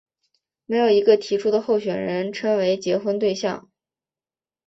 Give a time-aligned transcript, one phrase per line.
[0.65, 3.69] 没有一个提出的候选人称为结婚对象。